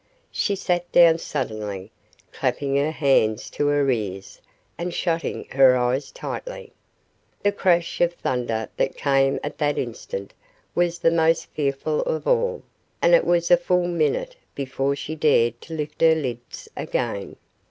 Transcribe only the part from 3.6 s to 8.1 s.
her ears and shutting her eyes tightly. The crash